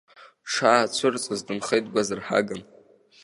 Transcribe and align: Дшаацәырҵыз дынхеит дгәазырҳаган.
Дшаацәырҵыз 0.45 1.41
дынхеит 1.47 1.85
дгәазырҳаган. 1.87 2.61